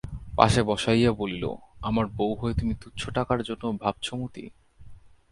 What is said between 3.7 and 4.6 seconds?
ভাবছ মতি?